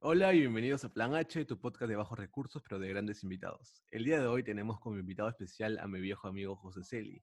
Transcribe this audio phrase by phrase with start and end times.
[0.00, 3.82] Hola y bienvenidos a Plan H, tu podcast de bajos recursos pero de grandes invitados.
[3.90, 7.22] El día de hoy tenemos como invitado especial a mi viejo amigo José Celi,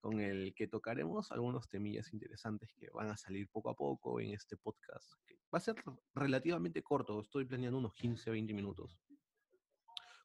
[0.00, 4.30] con el que tocaremos algunos temillas interesantes que van a salir poco a poco en
[4.30, 5.76] este podcast, que va a ser
[6.14, 8.98] relativamente corto, estoy planeando unos 15, 20 minutos.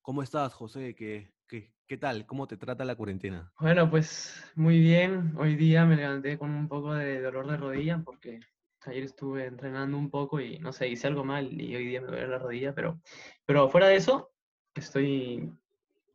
[0.02, 0.96] ¿Cómo estás, José?
[0.96, 2.26] ¿Qué, qué, qué tal?
[2.26, 3.52] ¿Cómo te trata la cuarentena?
[3.60, 5.34] Bueno, pues muy bien.
[5.38, 8.40] Hoy día me levanté con un poco de dolor de rodilla porque
[8.86, 12.08] ayer estuve entrenando un poco y no sé, hice algo mal y hoy día me
[12.08, 13.00] duele la rodilla, pero,
[13.46, 14.32] pero fuera de eso,
[14.76, 15.52] estoy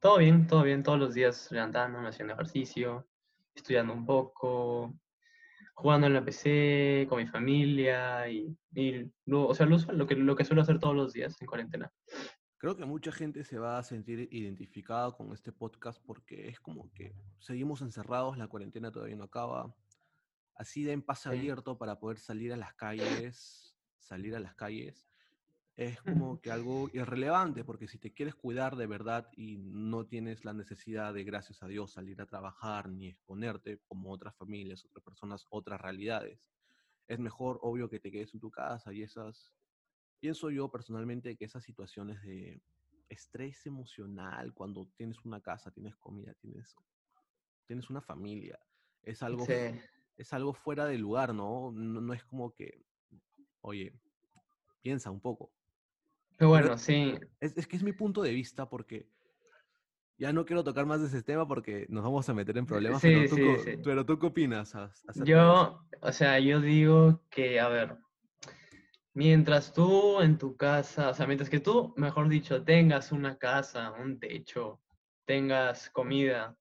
[0.01, 3.07] todo bien, todo bien, todos los días levantándome, haciendo ejercicio,
[3.55, 4.95] estudiando un poco,
[5.75, 10.15] jugando en la PC con mi familia y, y lo, o sea, lo, lo, que,
[10.15, 11.93] lo que suelo hacer todos los días en cuarentena.
[12.57, 16.91] Creo que mucha gente se va a sentir identificada con este podcast porque es como
[16.93, 19.75] que seguimos encerrados, la cuarentena todavía no acaba.
[20.55, 25.09] Así den pase abierto para poder salir a las calles, salir a las calles.
[25.77, 30.45] Es como que algo irrelevante porque si te quieres cuidar de verdad y no tienes
[30.45, 35.03] la necesidad de, gracias a Dios, salir a trabajar ni exponerte como otras familias, otras
[35.05, 36.53] personas, otras realidades,
[37.09, 39.55] es mejor, obvio, que te quedes en tu casa y esas
[40.21, 42.63] Pienso yo personalmente que esas situaciones de
[43.09, 46.75] estrés emocional, cuando tienes una casa, tienes comida, tienes,
[47.67, 48.59] tienes una familia,
[49.03, 49.53] es algo, Sí.
[49.53, 49.81] fu-
[50.17, 51.73] es algo fuera de lugar, ¿no?
[51.73, 52.83] No, no es como que,
[53.61, 53.93] oye,
[54.81, 55.53] piensa un poco.
[56.37, 59.09] Pero Pero bueno, sí, es, es que es mi punto de vista porque
[60.17, 63.03] ya no quiero tocar más de ese tema porque nos vamos a meter en problemas,
[63.03, 63.81] pero sí, tú, sí, sí.
[63.83, 64.93] pero tú qué opinas a-?
[65.25, 67.97] Yo, o sea, yo digo que, a ver,
[69.13, 73.93] mientras tú en tu casa, o sea, mientras que tú, mejor dicho, tengas una casa,
[73.93, 74.81] un techo,
[75.25, 76.57] tengas comida,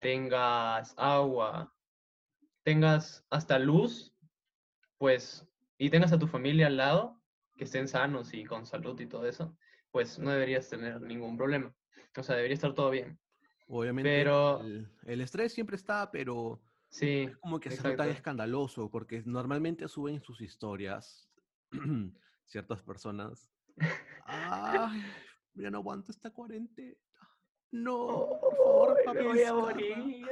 [0.00, 1.72] tengas agua,
[2.66, 4.12] tengas hasta luz,
[4.98, 7.22] pues, y tengas a tu familia al lado,
[7.56, 9.56] que estén sanos y con salud y todo eso,
[9.92, 11.72] pues no deberías tener ningún problema.
[12.16, 13.20] O sea, debería estar todo bien.
[13.68, 16.60] Obviamente Pero, el, el estrés siempre está, pero...
[16.88, 21.30] sí, Es como que hacerlo tan escandaloso, porque normalmente suben sus historias
[22.46, 23.48] ciertas personas.
[24.26, 25.04] Ay,
[25.54, 26.96] ya no aguanto esta cuarentena.
[27.82, 30.26] No, por favor, Ay, papi me voy a morir.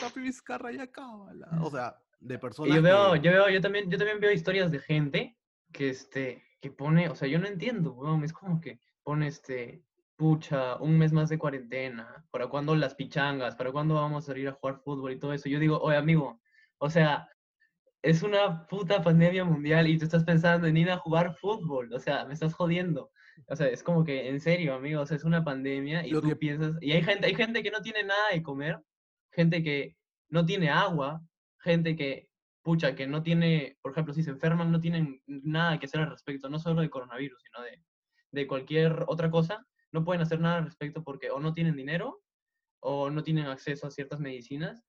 [0.00, 1.48] Papi, Vizcarra, ya cábala.
[1.62, 3.20] O sea, de Y personas yo veo, que...
[3.20, 5.36] yo veo, yo también, yo también veo historias de gente
[5.72, 9.84] que este, que pone, o sea, yo no entiendo, weón, es como que pone este,
[10.16, 13.56] pucha, un mes más de cuarentena, ¿para cuándo las pichangas?
[13.56, 15.48] ¿Para cuándo vamos a salir a jugar fútbol y todo eso?
[15.48, 16.40] Yo digo, oye, amigo,
[16.78, 17.28] o sea,
[18.00, 21.98] es una puta pandemia mundial y tú estás pensando en ir a jugar fútbol, o
[21.98, 23.10] sea, me estás jodiendo.
[23.48, 26.36] O sea, es como que, en serio, amigos, es una pandemia y Lo tú que-
[26.36, 28.78] piensas, y hay gente, hay gente que no tiene nada de comer,
[29.32, 29.96] gente que
[30.30, 31.20] no tiene agua,
[31.60, 32.28] gente que,
[32.62, 36.10] pucha, que no tiene, por ejemplo, si se enferman, no tienen nada que hacer al
[36.10, 37.82] respecto, no solo de coronavirus, sino de,
[38.30, 42.22] de cualquier otra cosa, no pueden hacer nada al respecto porque o no tienen dinero
[42.80, 44.82] o no tienen acceso a ciertas medicinas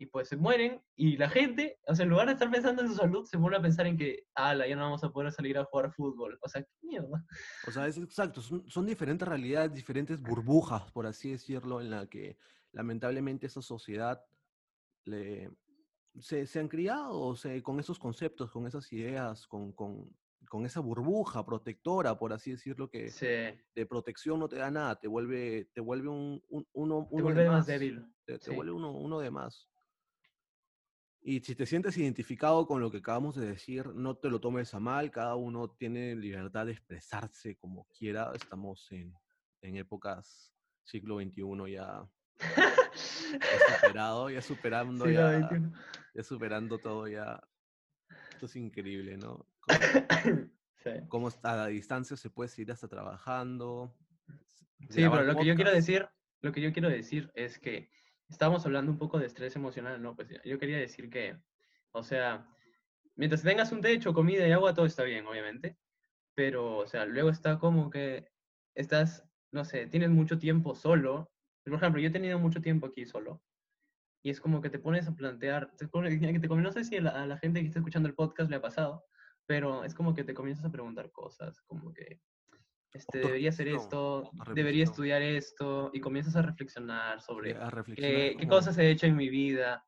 [0.00, 2.88] y pues se mueren y la gente, o sea, en lugar de estar pensando en
[2.88, 5.58] su salud, se vuelve a pensar en que, ala, ya no vamos a poder salir
[5.58, 6.38] a jugar fútbol.
[6.40, 7.22] O sea, qué mierda.
[7.68, 12.06] O sea, es exacto, son, son diferentes realidades, diferentes burbujas, por así decirlo, en la
[12.08, 12.38] que
[12.72, 14.24] lamentablemente esa sociedad
[15.04, 15.50] le,
[16.18, 20.16] se, se han criado se- con esos conceptos, con esas ideas, con, con,
[20.48, 23.26] con esa burbuja protectora, por así decirlo, que Sí,
[23.74, 27.16] de protección no te da nada, te vuelve, te vuelve un, un- uno, te uno
[27.16, 28.04] de vuelve más más, débil.
[28.24, 29.69] te, te vuelve uno, uno de más.
[31.22, 34.72] Y si te sientes identificado con lo que acabamos de decir, no te lo tomes
[34.72, 39.14] a mal, cada uno tiene libertad de expresarse como quiera, estamos en,
[39.60, 42.40] en épocas siglo XXI ya, ya
[43.80, 45.72] superado, ya superando Sí, ya, 21.
[46.14, 47.40] ya superando todo ya.
[48.32, 49.46] Esto es increíble, ¿no?
[51.08, 51.36] Cómo, Sí.
[51.42, 53.94] a la distancia se puede seguir hasta trabajando.
[54.88, 55.74] Sí, pero lo que yo quiero podcast.
[55.74, 56.08] decir,
[56.40, 57.90] lo que yo quiero decir es que
[58.30, 60.14] estábamos hablando un poco de estrés emocional, ¿no?
[60.14, 61.36] Pues yo quería decir que,
[61.92, 62.46] o sea,
[63.16, 65.76] mientras tengas un techo, comida y agua, todo está bien, obviamente.
[66.34, 68.28] Pero, o sea, luego está como que
[68.74, 71.30] estás, no sé, tienes mucho tiempo solo.
[71.64, 73.42] Por ejemplo, yo he tenido mucho tiempo aquí solo.
[74.22, 77.02] Y es como que te pones a plantear, te pones, te no sé si a
[77.02, 79.04] la, a la gente que está escuchando el podcast le ha pasado,
[79.46, 82.20] pero es como que te comienzas a preguntar cosas, como que
[82.92, 88.36] este, debería hacer esto, debería estudiar esto, y comienzas a reflexionar sobre a reflexionar qué,
[88.38, 89.84] qué cosas he hecho en mi vida,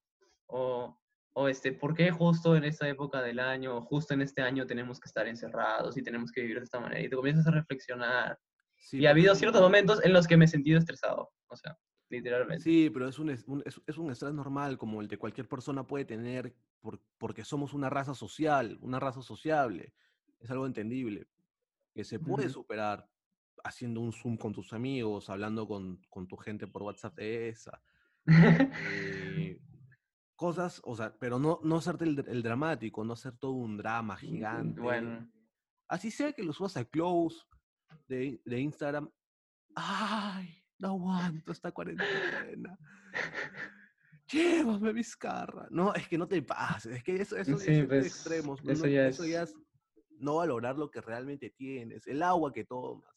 [0.46, 0.98] o,
[1.34, 4.66] o este, por qué justo en esta época del año, o justo en este año
[4.66, 7.50] tenemos que estar encerrados y tenemos que vivir de esta manera, y te comienzas a
[7.50, 8.38] reflexionar.
[8.76, 11.78] Sí, y ha habido ciertos momentos en los que me he sentido estresado, o sea,
[12.10, 12.62] literalmente.
[12.62, 15.86] Sí, pero es un, es, un, es un estrés normal como el de cualquier persona
[15.86, 19.94] puede tener por- porque somos una raza social, una raza sociable.
[20.40, 21.28] Es algo entendible.
[21.92, 23.08] Que se puede superar
[23.64, 27.82] haciendo un Zoom con tus amigos, hablando con, con tu gente por WhatsApp de esa.
[28.26, 29.60] eh,
[30.34, 34.16] cosas, o sea, pero no, no hacerte el, el dramático, no hacer todo un drama
[34.16, 34.80] gigante.
[34.80, 35.28] Bueno,
[35.88, 37.44] Así sea que lo subas a Close
[38.08, 39.10] de, de Instagram.
[39.74, 40.64] ¡Ay!
[40.78, 42.78] No aguanto esta cuarentena.
[44.26, 45.68] Llévame Vizcarra.
[45.70, 46.96] No, es que no te pases.
[46.96, 48.60] Es que eso, eso es sí, pues extremos.
[48.66, 49.54] eso no- ya eso ya es
[50.22, 53.10] no valorar lo que realmente tienes, el agua que tomas.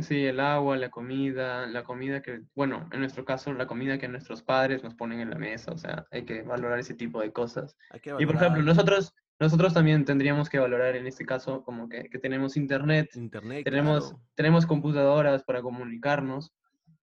[0.00, 4.08] sí, el agua, la comida, la comida que, bueno, en nuestro caso, la comida que
[4.08, 7.32] nuestros padres nos ponen en la mesa, o sea, hay que valorar ese tipo de
[7.32, 7.76] cosas.
[8.18, 12.18] Y por ejemplo, nosotros, nosotros también tendríamos que valorar en este caso como que, que
[12.18, 14.24] tenemos internet, internet, tenemos, claro.
[14.34, 16.52] tenemos computadoras para comunicarnos,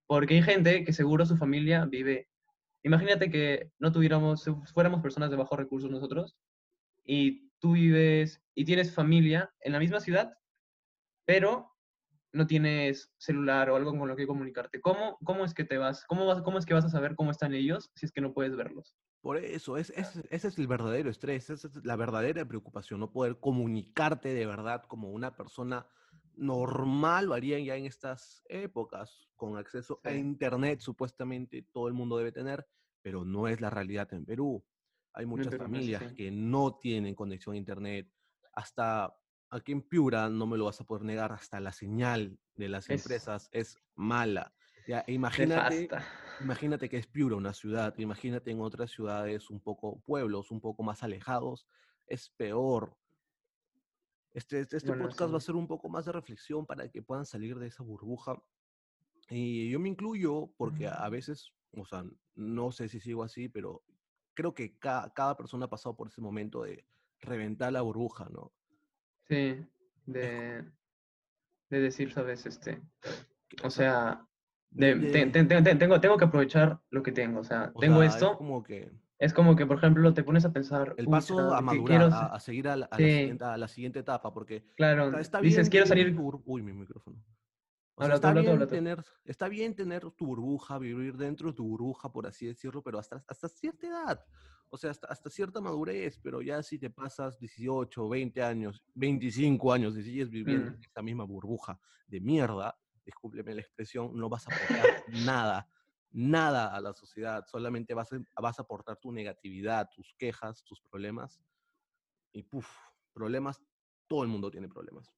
[0.08, 2.30] porque hay gente que seguro su familia vive,
[2.84, 6.36] imagínate que no tuviéramos, si fuéramos personas de bajos recursos nosotros,
[7.06, 10.34] y tú vives y tienes familia en la misma ciudad,
[11.26, 11.72] pero
[12.34, 14.82] no tienes celular o algo con lo que comunicarte.
[14.82, 16.06] ¿Cómo, cómo es que te vas?
[16.08, 16.42] ¿Cómo, vas?
[16.44, 18.98] ¿Cómo es que vas a saber cómo están ellos si es que no puedes verlos?
[19.22, 23.12] Por eso, es, es- ese es el verdadero estrés, esa es la verdadera preocupación, no
[23.12, 25.88] poder comunicarte de verdad como una persona
[26.36, 31.94] normal lo harían ya en estas épocas, con acceso a Sí, internet supuestamente todo el
[31.94, 32.66] mundo debe tener,
[33.02, 34.66] pero no es la realidad en Perú.
[35.12, 36.16] Hay muchas no familias así.
[36.16, 38.10] que no tienen conexión a internet,
[38.54, 39.16] hasta
[39.50, 42.90] aquí en Piura, no me lo vas a poder negar, hasta la señal de las
[42.90, 44.54] Es empresas es mala.
[44.88, 45.90] Ya, e imagínate.
[46.42, 50.84] Imagínate que es Piura una ciudad, imagínate en otras ciudades un poco, pueblos un poco
[50.84, 51.68] más alejados,
[52.08, 52.98] es peor.
[54.34, 55.18] Este, este, este Bueno, sí.
[55.18, 57.84] podcast va a ser un poco más de reflexión para que puedan salir de esa
[57.84, 58.42] burbuja.
[59.30, 62.06] Y yo me incluyo porque a a veces, o sea,
[62.36, 63.84] no sé si sigo así, pero
[64.34, 66.86] creo que ca- cada persona ha pasado por ese momento de
[67.22, 68.54] reventar la burbuja, ¿no?
[69.28, 69.68] Sí, Es,
[70.08, 70.66] de,
[71.70, 72.82] de decir, sabes, este,
[73.64, 74.26] o sea,
[74.72, 77.44] de, de, te- de- te- te- te- tengo, tengo que aprovechar lo que tengo, o
[77.44, 80.46] sea, o tengo sea, es esto, como que es como que, por ejemplo, te pones
[80.46, 83.14] a pensar, el paso a madurar, quiero, a, a seguir a la, a la sí,
[83.18, 86.62] siguiente, a la siguiente etapa, porque claro, está dices, bien quiero salir, tu bur- Uy,
[86.62, 87.18] mi micrófono.
[87.96, 91.50] O sea, habla está habla bien habla tener, está bien tener tu burbuja, vivir dentro
[91.50, 94.26] de tu burbuja, por así decirlo, pero hasta, hasta cierta edad.
[94.70, 99.74] O sea, hasta, hasta cierta madurez, pero ya si te pasas 18, 20 años, 25
[99.74, 104.30] años y sigues viviendo en Mm, esta misma burbuja de mierda, discúlpeme la expresión, no
[104.30, 105.68] vas a aportar nada,
[106.12, 107.44] nada a la sociedad.
[107.48, 111.42] Solamente vas a, vas a aportar tu negatividad, tus quejas, tus problemas.
[112.32, 112.70] Y puf,
[113.14, 113.62] problemas,
[114.08, 115.12] todo el mundo tiene problemas.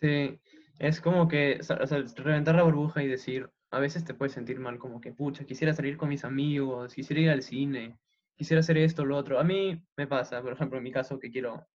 [0.00, 0.40] Sí,
[0.78, 1.78] es como que, o sea,
[2.16, 5.72] reventar la burbuja y decir, a veces te puedes sentir mal, como que, pucha, quisiera
[5.74, 7.98] salir con mis amigos, quisiera ir al cine,
[8.36, 9.38] quisiera hacer esto, lo otro.
[9.38, 11.66] A mí me pasa, por ejemplo, en mi caso, que quiero,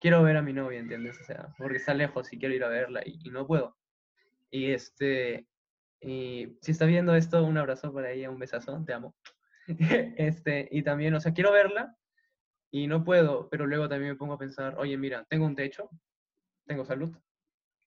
[0.00, 1.18] quiero ver a mi novia, ¿entiendes?
[1.20, 3.76] O sea, porque está lejos y quiero ir a verla y, y no puedo.
[4.50, 5.46] Y este,
[6.02, 9.16] y si está viendo esto, un abrazo para ella, un besazo, te amo.
[10.16, 11.96] Este, y también, o sea, quiero verla
[12.72, 15.88] y no puedo, pero luego también me pongo a pensar, oye, mira, tengo un techo,
[16.66, 17.16] tengo salud,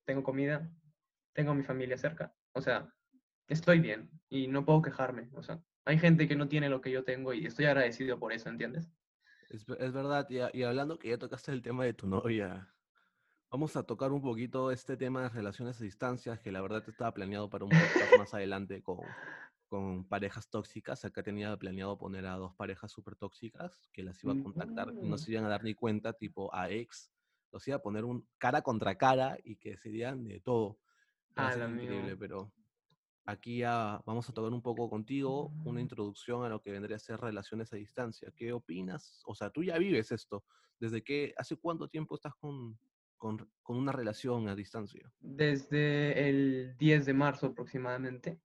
[0.06, 0.72] tengo comida,
[1.34, 2.34] tengo mi familia cerca.
[2.54, 2.94] O sea,
[3.48, 5.30] estoy bien y no puedo quejarme.
[5.34, 8.34] O sea, hay gente que no tiene lo que yo tengo y estoy agradecido por
[8.34, 8.92] eso, ¿entiendes?
[9.50, 12.74] Es, es verdad, y, y hablando que ya tocaste el tema de tu novia,
[13.52, 17.14] vamos a tocar un poquito este tema de relaciones a distancia, que la verdad estaba
[17.14, 19.00] planeado para un podcast más adelante con,
[19.68, 21.06] con parejas tóxicas.
[21.06, 25.08] Acá tenía planeado poner a dos parejas súper tóxicas que las iba a contactar y
[25.08, 25.20] no Mm.
[25.20, 27.12] se iban a dar ni cuenta, tipo a ex.
[27.52, 30.80] Los iba a poner un cara contra cara y que serían de todo.
[31.38, 32.52] Va a ser Ala, increíble, pero
[33.26, 37.00] aquí ya vamos a tocar un poco contigo una introducción a lo que vendría a
[37.00, 38.32] ser relaciones a distancia.
[38.36, 39.22] ¿Qué opinas?
[39.26, 40.44] O sea, tú ya vives esto.
[40.80, 42.78] ¿Desde qué, hace cuánto tiempo estás con,
[43.18, 45.12] con, con una relación a distancia?
[45.20, 48.40] Desde el 10 de marzo aproximadamente.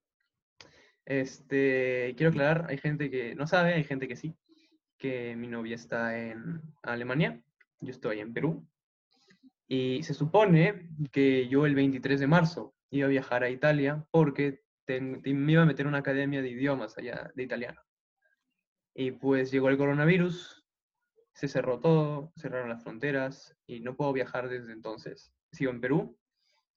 [1.04, 4.36] Este, quiero aclarar, hay gente que no sabe, hay gente que sí,
[4.96, 7.42] que mi novia está en Alemania,
[7.80, 8.64] yo estoy en Perú,
[9.66, 14.62] y se supone que yo el 23 de marzo iba a viajar a Italia porque
[14.98, 17.80] me iba a meter a una academia de idiomas allá de italiano.
[18.94, 20.64] Y pues llegó el coronavirus,
[21.34, 25.32] se cerró todo, cerraron las fronteras y no puedo viajar desde entonces.
[25.52, 26.18] Sigo en Perú,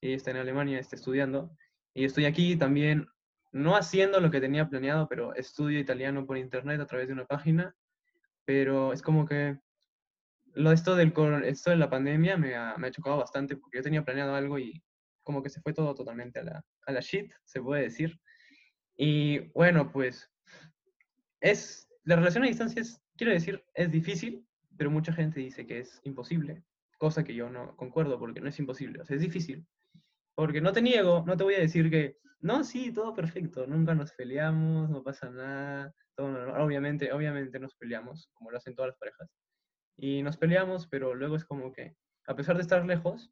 [0.01, 1.55] ella está en Alemania, está estudiando,
[1.93, 3.07] y estoy aquí también,
[3.51, 7.25] no haciendo lo que tenía planeado, pero estudio italiano por internet a través de una
[7.25, 7.75] página,
[8.45, 9.57] pero es como que
[10.53, 11.13] lo esto del
[11.45, 14.59] esto de la pandemia me ha, me ha chocado bastante porque yo tenía planeado algo
[14.59, 14.83] y
[15.23, 18.19] como que se fue todo totalmente a la, a la shit, se puede decir.
[18.95, 20.29] Y bueno, pues
[21.41, 24.45] es, la relación a distancia es, quiero decir, es difícil,
[24.77, 26.63] pero mucha gente dice que es imposible,
[26.97, 29.67] cosa que yo no concuerdo porque no es imposible, o sea, es difícil.
[30.35, 33.93] Porque no te niego, no te voy a decir que, no, sí, todo perfecto, nunca
[33.93, 36.61] nos peleamos, no pasa nada, todo normal.
[36.61, 39.29] obviamente, obviamente nos peleamos, como lo hacen todas las parejas.
[39.97, 43.31] Y nos peleamos, pero luego es como que, a pesar de estar lejos,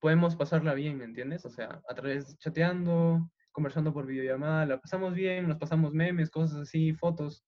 [0.00, 1.44] podemos pasarla bien, ¿me entiendes?
[1.44, 6.60] O sea, a través chateando, conversando por videollamada, la pasamos bien, nos pasamos memes, cosas
[6.60, 7.44] así, fotos.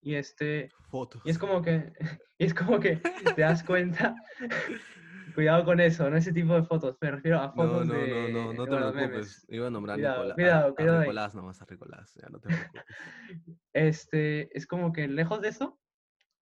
[0.00, 0.70] Y este.
[0.88, 1.22] Fotos.
[1.26, 1.92] Y es como que.
[2.38, 4.14] Y es como que te das cuenta.
[5.34, 6.96] cuidado con eso, no ese tipo de fotos.
[7.00, 8.32] Me refiero a fotos no, no, de.
[8.32, 9.44] No, no, no te preocupes.
[9.48, 12.14] Iba a nombrar cuidado, Nicolás, cuidado, a, cuidado a Nicolás nomás, a Nicolás.
[12.20, 12.84] Ya, no te preocupes.
[13.72, 15.78] Este, es como que lejos de eso,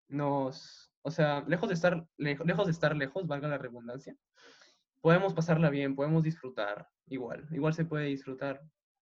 [0.07, 0.91] nos.
[1.01, 4.15] O sea, lejos de estar lejos de estar lejos, valga la redundancia,
[5.01, 7.47] podemos pasarla bien, podemos disfrutar igual.
[7.51, 8.61] Igual se puede disfrutar.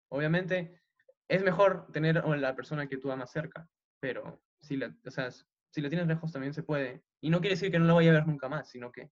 [0.10, 0.82] Obviamente,
[1.28, 3.68] es mejor tener a la persona que tú amas cerca,
[4.00, 7.04] pero si la, o sea, si la tienes lejos también se puede.
[7.22, 9.12] Y no quiere decir que no la vaya a ver nunca más, sino que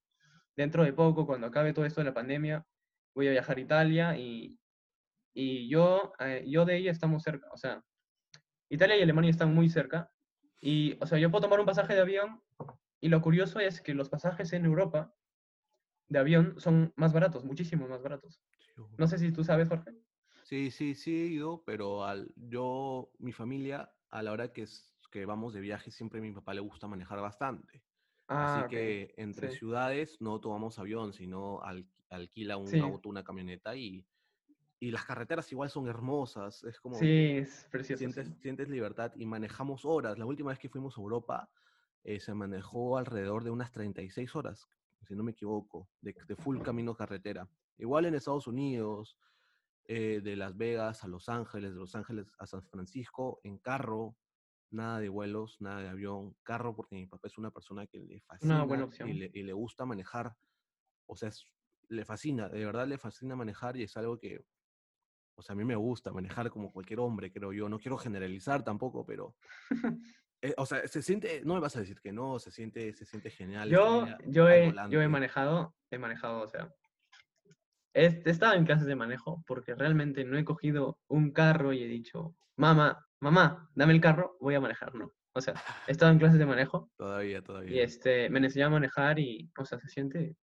[0.56, 2.66] dentro de poco, cuando acabe todo esto de la pandemia,
[3.16, 4.60] voy a viajar a Italia y,
[5.34, 7.48] y yo, eh, yo de ella estamos cerca.
[7.52, 7.84] O sea,
[8.70, 10.12] Italia y Alemania están muy cerca.
[10.62, 12.42] Y, o sea, yo puedo tomar un pasaje de avión
[13.02, 15.14] y lo curioso es que los pasajes en Europa
[16.14, 18.42] de avión son más baratos, muchísimo más baratos.
[18.98, 19.92] No sé si tú sabes, Jorge.
[20.44, 24.94] Sí, sí, sí he ido, pero al, yo, mi familia, a la hora que, es,
[25.12, 27.84] que vamos de viaje, siempre a mi papá le gusta manejar bastante.
[28.28, 29.58] Ah, Así que entre sí.
[29.58, 34.06] ciudades no tomamos avión, sino al- alquila un Sí, auto, una camioneta y,
[34.80, 36.64] y las carreteras igual son hermosas.
[36.64, 38.22] Es como sí, es precioso, sí.
[38.42, 40.18] sientes libertad y manejamos horas.
[40.20, 41.52] La última vez que fuimos a Europa
[42.04, 44.68] eh, se manejó alrededor de unas 36 horas,
[45.06, 47.50] si no me equivoco, de, de full camino carretera.
[47.78, 49.18] Igual en Estados Unidos,
[49.86, 54.16] eh, de Las Vegas a Los Ángeles, de Los Ángeles a San Francisco, en carro,
[54.72, 58.22] nada de vuelos, nada de avión, carro porque mi papá es una persona que le
[58.22, 58.66] fascina
[59.10, 60.36] y le, y le gusta manejar,
[61.06, 61.48] o sea, es-
[61.90, 64.46] le fascina, de verdad le fascina manejar y es algo que,
[65.36, 68.64] o sea, a mí me gusta manejar como cualquier hombre, creo yo, no quiero generalizar
[68.64, 69.36] tampoco, pero,
[70.44, 73.06] eh, o sea, se siente, no me vas a decir que no, se siente, se
[73.06, 76.70] siente genial Yo, yo, he, yo he manejado, he manejado, o sea,
[77.94, 81.88] he, estado en clases de manejo porque realmente no he cogido un carro y he
[81.88, 85.14] dicho, mamá, mamá, dame el carro, voy a manejar, no.
[85.32, 85.54] O sea,
[85.88, 87.82] he estado en clases de manejo Todavía, y todavía.
[87.82, 90.36] este, me enseñado a manejar y, o sea, se siente,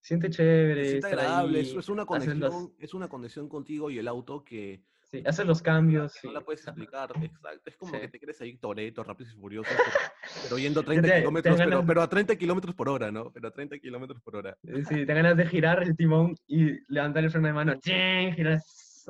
[0.00, 3.90] se siente Se chévere siente estar agradable, ahí, es una conexión, es una conexión contigo
[3.90, 7.62] y el auto que, sí, hacer los cambios, no la puedes explicar, exacto.
[7.64, 8.00] Es como sí.
[8.00, 9.72] que te quieres ir Toreto, Rápidos y Furiosos,
[10.44, 12.74] pero, yendo a Ya 30 te, te dan kilómetros, pero, ganas, pero a 30 kilómetros
[12.74, 13.32] por hora, ¿no?
[13.32, 14.56] Pero a 30 kilómetros por hora.
[14.64, 18.34] eh, sí, te ganas de girar el timón y levantar el freno de mano, ¡chin!
[18.34, 18.60] girar,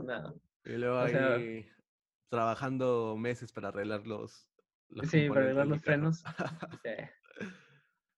[0.04, 0.34] nada.
[0.64, 1.66] Y luego O sea, ahí
[2.28, 4.48] trabajando meses para arreglar los,
[4.88, 6.22] los sí, para arreglar los frenos.
[6.84, 7.48] sí.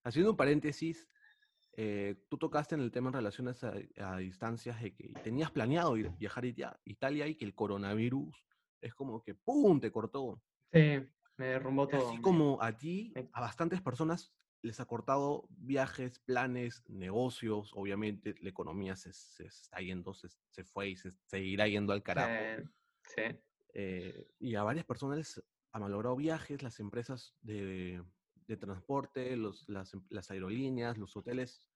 [0.04, 1.06] Haciendo un paréntesis,
[1.72, 5.96] eh, tú tocaste en el tema en relaciones a, a distancias de que tenías planeado
[5.96, 8.44] ir, viajar a Ita- Italia y que el coronavirus
[8.80, 9.80] es como que ¡pum!
[9.80, 10.42] te cortó.
[10.72, 11.00] Sí,
[11.36, 12.10] me derrumbó todo.
[12.10, 18.50] así como a ti, a bastantes personas les ha cortado viajes, planes, negocios, obviamente la
[18.50, 22.28] economía se, se está yendo, se, se fue y se seguirá yendo al carajo.
[23.04, 23.22] Sí, sí,
[23.74, 28.02] eh, y a varias personas les ha malogrado viajes, las empresas de,
[28.50, 31.66] de transporte, los, las, las aerolíneas, los hoteles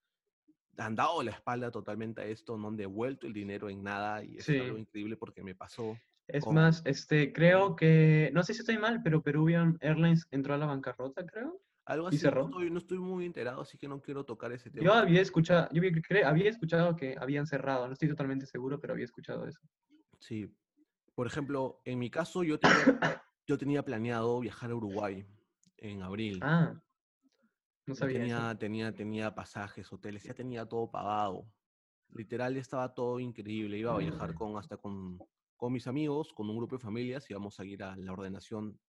[0.77, 4.37] han dado la espalda totalmente a esto, no han devuelto el dinero en nada y
[4.37, 6.55] es algo increíble porque me pasó Es con...
[6.55, 10.65] más, este, creo que, no sé si estoy mal, pero Peruvian Airlines entró a la
[10.65, 12.45] bancarrota, creo, Algo y así, no cerró.
[12.47, 14.99] estoy, no estoy muy enterado, así que no quiero tocar ese Yo tema.
[14.99, 15.81] había escuchado, yo
[16.25, 19.61] había, escuchado que habían cerrado, no estoy totalmente seguro, pero había escuchado eso.
[20.19, 20.53] Sí.
[21.13, 25.25] Por ejemplo, en mi caso, yo tenía, yo tenía planeado viajar a Uruguay
[25.77, 26.39] en abril.
[26.41, 26.81] Ah,
[27.87, 28.35] no sabía eso.
[28.35, 31.51] tenía, tenía, tenía pasajes, hoteles, ya tenía todo pagado.
[32.09, 33.77] Literal, estaba todo increíble.
[33.77, 35.19] Iba a viajar con, hasta con,
[35.55, 38.79] con mis amigos, con un grupo de familias, íbamos a ir a la ordenación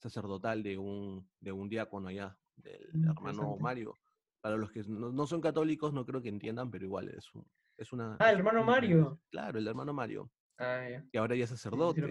[0.00, 3.56] sacerdotal de un, de un diácono allá, del Mm, hermano.
[3.58, 3.98] Mario.
[4.40, 7.46] Para los que no, no son católicos, no creo que entiendan, pero igual es, un-
[7.76, 8.16] es una...
[8.18, 8.72] Ah, el hermano una.
[8.72, 9.20] Mario.
[9.30, 11.06] Claro, el hermano Mario, Ah, ya.
[11.12, 12.02] que ahora ya es sí, sí sacerdote.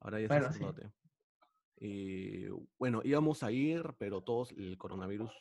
[0.00, 0.60] Ahora ya es Bueno, sí.
[1.76, 2.46] Y
[2.78, 5.32] bueno, íbamos a ir, pero todos, el coronavirus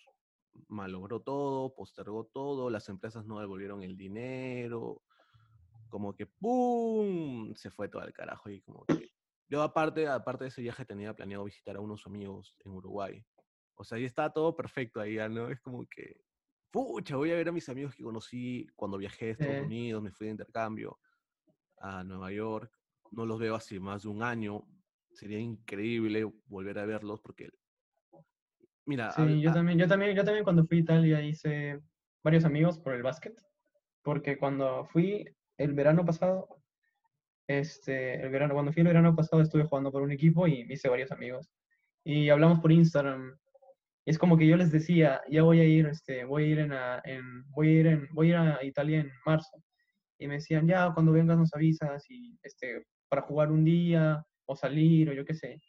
[0.68, 5.04] malogró todo, postergó todo, las empresas no devolvieron el dinero,
[5.90, 7.54] como que ¡pum!
[7.56, 9.12] Se fue todo al carajo y como que...
[9.48, 13.24] Yo aparte, aparte de ese viaje tenía planeado visitar a unos amigos en Uruguay.
[13.76, 15.50] O sea, ahí estaba todo perfecto ahí, ¿no?
[15.50, 16.22] Es como que,
[16.72, 19.66] pucha, voy a ver a mis amigos que conocí cuando viajé a Estados Sí.
[19.66, 21.00] Unidos, me fui de intercambio
[21.78, 22.72] a Nueva York.
[23.12, 24.66] No los veo hace más de un año.
[25.14, 27.50] Sería increíble volver a verlos porque,
[28.86, 31.80] mira, Sí, yo también, yo también, yo también cuando fui a Italia hice,
[32.24, 33.34] varios amigos por el básquet,
[34.02, 35.26] porque cuando fui
[35.58, 36.48] el verano pasado,
[37.48, 40.90] este, el verano, cuando fui el verano pasado estuve jugando por un equipo y hice
[40.90, 41.50] varios amigos.
[42.04, 43.38] Y hablamos por Instagram.
[44.06, 46.74] Es como que yo les decía, ya voy a ir, este, voy a ir en,
[46.74, 49.64] a- en- voy a ir en, voy a ir a Italia en marzo.
[50.18, 54.56] Y me decían, ya, cuando vengas nos avisas y, este, para jugar un día o
[54.56, 55.62] salir o yo qué sé.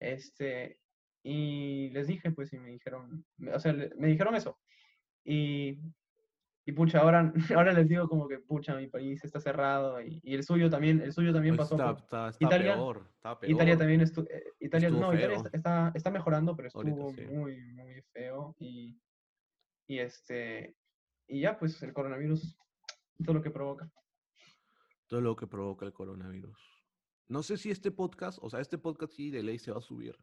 [0.00, 0.78] Este,
[1.22, 4.58] y les dije, pues, y me dijeron, o sea, me dijeron eso.
[5.24, 5.78] Y,
[6.66, 10.34] y pucha, ahora, ahora les digo como que, pucha, mi país está cerrado y, y
[10.34, 11.76] el suyo también, el suyo también Pues pasó.
[11.76, 13.52] está, está, está Italia- peor, está peor.
[13.52, 14.26] Italia también estuvo,
[14.60, 15.36] Italia, Estuvo no, Italia feo.
[15.46, 17.22] está, está, está mejorando, pero Ahorita estuvo sí.
[17.26, 19.00] muy, muy feo y,
[19.86, 20.76] y este,
[21.26, 22.58] y ya, pues, el coronavirus,
[23.24, 23.90] todo lo que provoca.
[25.06, 26.58] Todo lo que provoca el coronavirus.
[27.28, 29.82] No sé si este podcast, o sea, este podcast sí de ley se va a
[29.82, 30.16] subir.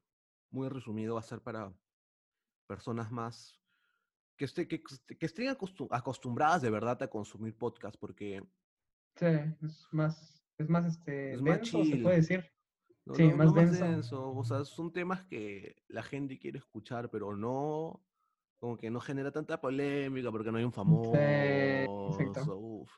[0.51, 1.73] Muy resumido, va a ser para
[2.67, 3.59] personas más
[4.37, 8.41] que, esté, que, que estén acostu- acostumbradas de verdad a consumir podcast, porque
[9.15, 9.25] Sí,
[9.61, 12.03] es más, es más, este, Es más denso, se chill.
[12.03, 12.51] puede decir.
[13.05, 13.83] no, Sí, no- más no denso.
[13.83, 18.05] denso, O sea, son temas que la gente quiere escuchar, pero no,
[18.59, 21.13] como que no genera tanta polémica porque no hay un famoso.
[22.19, 22.57] exacto.
[22.57, 22.91] uf.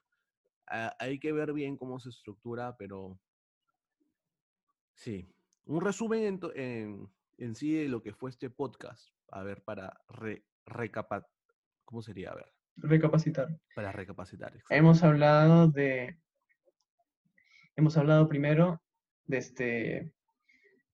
[0.67, 3.19] Ah, hay que ver bien cómo se estructura, pero
[4.93, 5.27] sí.
[5.65, 9.09] Un resumen en, en, en sí de lo que fue este podcast.
[9.31, 11.27] A ver, para re, recapa-
[11.85, 12.31] ¿Cómo sería?
[12.31, 12.45] A ver,
[12.77, 13.47] Recapacitar.
[13.75, 14.53] para recapacitar.
[14.69, 16.17] Hemos hablado de.
[17.75, 18.81] Hemos hablado primero
[19.25, 20.13] de este.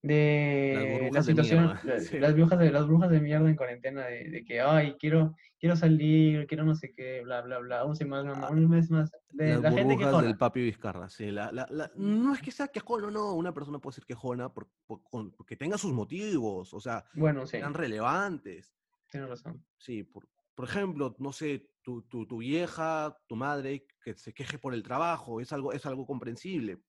[0.02, 2.20] De la de situación, mierda, la- sí.
[2.20, 5.76] las brujas de las brujas de mierda en cuarentena, de, de que ay quiero, quiero
[5.76, 9.12] salir, quiero no sé qué, bla bla bla, un, sema- Ah, un mes más,
[9.46, 11.32] de Las la gente que burbujas del papi Vizcarra, sí.
[11.32, 13.34] La, la- la- no es que sea quejona, no.
[13.36, 17.46] Una persona puede ser quejona por, por- con- porque tenga sus motivos, o sea, Bueno,
[17.48, 18.74] sí, sean relevantes.
[19.10, 19.66] tienes razón.
[19.78, 24.60] Sí, por, por ejemplo, no sé, tu, tu, tu vieja, tu madre, que se queje
[24.60, 26.80] por el trabajo, es algo, es algo comprensible.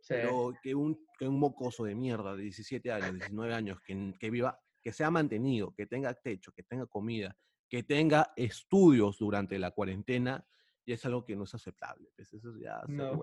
[0.00, 4.14] Sí, Pero que un, que un mocoso de mierda de 17 años, 19 años, que,
[4.20, 7.36] que viva, que sea mantenido, que tenga techo, que tenga comida,
[7.68, 10.46] que tenga estudios durante la cuarentena,
[10.88, 12.08] y es algo que no es aceptable.
[12.16, 13.22] pues, eso, ya ser No.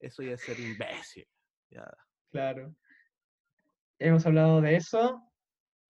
[0.00, 1.28] eso ya es ser imbécil.
[1.70, 1.86] ya.
[2.30, 2.74] claro.
[3.98, 5.22] Hemos hablado de eso,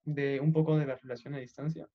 [0.04, 1.88] de un poco de la relación a distancia.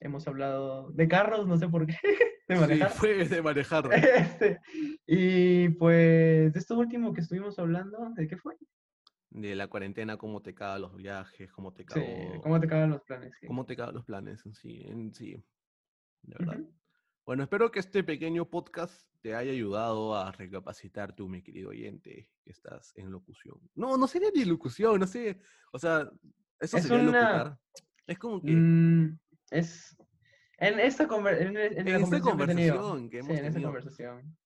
[0.00, 1.94] Hemos hablado de carros, no sé por qué,
[2.48, 3.88] de Sí, fue de manejar.
[3.92, 4.60] Este,
[5.06, 8.56] y pues de esto último que estuvimos hablando, ¿de qué fue?
[9.30, 12.90] De la cuarentena, cómo te cagan los viajes, cómo te Sí, cagó- ¿cómo te cagan
[12.90, 13.32] los planes?
[13.40, 13.46] Sí.
[13.46, 15.42] cómo te cagan los planes en sí, en sí.
[16.22, 16.60] De verdad.
[17.26, 22.30] Bueno, espero que este pequeño podcast te haya ayudado a recapacitar tú, mi querido oyente,
[22.44, 23.58] que estás en locución.
[23.74, 25.40] No, no sería ni locución, no sé.
[25.72, 26.08] O sea,
[26.60, 27.58] eso Es sería una- locutar.
[28.06, 29.18] Es como que Mm,
[29.50, 29.96] es
[30.58, 32.76] en esta, conver- en, en En esta conversación, que he tenido.
[32.76, 34.36] conversación que Sí, hemos en tenido, conversación.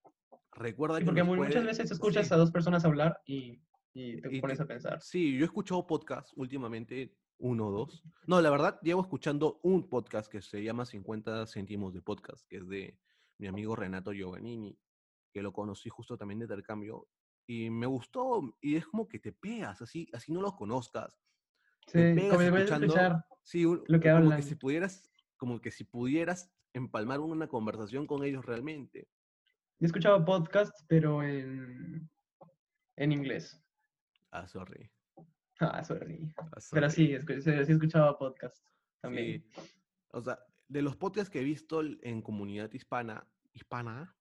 [0.52, 3.20] recuerda Sí, que porque nos mu- puede- muchas veces escuchas sí, a dos personas hablar
[3.26, 3.60] y,
[3.92, 5.02] y te Y pones a pensar.
[5.02, 8.02] Sí, yo he escuchado podcasts últimamente, uno o dos.
[8.26, 12.58] No, la verdad, llevo escuchando un podcast que se llama 50 céntimos de podcast, que
[12.58, 12.98] es de
[13.38, 14.78] mi amigo Renato Giovannini,
[15.32, 17.08] que lo conocí justo también de intercambio.
[17.46, 21.18] Y me gustó, y es como que te pegas, así, así no los conozcas.
[21.86, 24.54] Sí, te pegas como que puedes escuchando, escuchar sí, un- lo que como que si
[24.54, 29.08] pudieras, como que si pudieras empalmar una conversación con ellos realmente.
[29.78, 32.08] Yo he escuchado podcasts, pero en,
[32.96, 33.58] en inglés.
[34.30, 34.90] Ah, sorry.
[35.60, 36.32] Ah, sorry.
[36.38, 36.90] ah, Pero sorry.
[36.90, 38.64] sí, escu- sí, sí he escuchado podcasts
[39.00, 39.44] también.
[39.54, 39.60] Sí.
[40.12, 44.16] O sea, de los podcasts que he visto en comunidad hispana, hispana,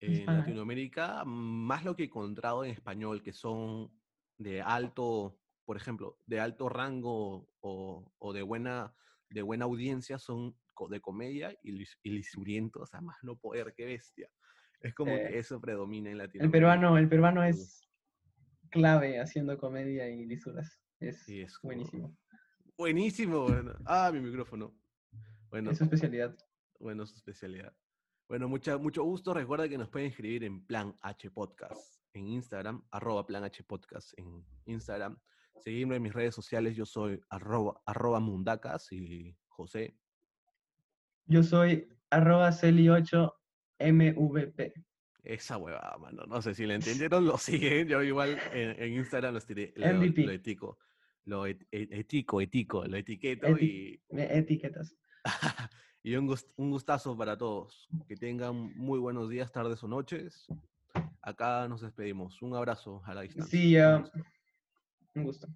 [0.00, 0.38] en Hispana.
[0.40, 3.90] Latinoamérica, más lo que he encontrado en español, que son
[4.38, 8.94] de alto, por ejemplo, de alto rango o, o de, buena,
[9.28, 10.56] de buena audiencia, son
[10.88, 14.30] de comedia y, y lisurientos, o sea, más no poder, qué bestia.
[14.80, 16.52] Es como Eh, que eso predomina en El Latinoamérica.
[16.52, 17.50] peruano, el peruano Sí.
[17.50, 17.89] es
[18.70, 20.80] clave haciendo comedia y lisuras.
[21.00, 22.16] Es Sí, es como- buenísimo.
[22.76, 23.42] Buenísimo.
[23.48, 23.74] bueno.
[23.84, 24.74] Ah, mi micrófono.
[25.50, 26.36] Bueno, Es su especialidad.
[26.78, 27.74] Bueno, su especialidad.
[28.28, 29.34] Bueno, mucha, mucho gusto.
[29.34, 34.12] Recuerda que nos pueden escribir en Plan H Podcast en Instagram, arroba Plan H Podcast
[34.18, 35.18] en Instagram.
[35.58, 39.98] Seguirme en mis redes sociales, yo soy arroba, arroba mundacas y José.
[41.26, 44.72] Yo soy arroba celi8mvp.
[45.22, 46.24] Esa huevada, mano.
[46.26, 47.88] No sé si le entendieron, lo siguen.
[47.88, 49.86] Yo igual en, en Instagram los tiré, lo,
[50.26, 50.78] lo etico.
[51.26, 54.96] Lo et- et- etico, etico, lo etiqueto Eti- y, Me etiquetas.
[56.02, 57.88] y un, gust- un gustazo para todos.
[58.08, 60.46] Que tengan muy buenos días, tardes o noches.
[61.22, 62.40] Acá nos despedimos.
[62.40, 63.58] Un abrazo a la distancia.
[63.60, 64.02] Sí, ya.
[65.14, 65.46] Un gusto.